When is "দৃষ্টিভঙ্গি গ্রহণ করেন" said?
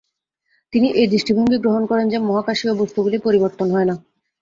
1.07-2.05